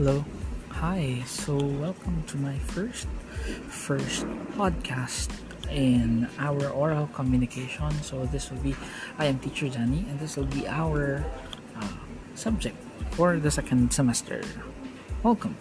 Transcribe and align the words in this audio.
Hello. 0.00 0.24
Hi. 0.80 1.20
So 1.28 1.60
welcome 1.60 2.24
to 2.32 2.40
my 2.40 2.56
first 2.72 3.04
first 3.68 4.24
podcast 4.56 5.28
in 5.68 6.24
our 6.40 6.72
oral 6.72 7.04
communication. 7.12 7.92
So 8.00 8.24
this 8.32 8.48
will 8.48 8.64
be 8.64 8.72
I 9.20 9.28
am 9.28 9.36
teacher 9.44 9.66
Jani 9.68 10.08
and 10.08 10.16
this 10.16 10.40
will 10.40 10.48
be 10.48 10.64
our 10.64 11.20
uh, 11.76 12.00
subject 12.32 12.80
for 13.12 13.36
the 13.36 13.50
second 13.50 13.92
semester. 13.92 14.40
Welcome. 15.22 15.52